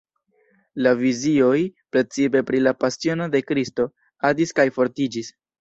[0.85, 1.59] La vizioj,
[1.97, 3.89] precipe pri la Pasiono de Kristo,
[4.33, 5.35] adis kaj fortiĝis.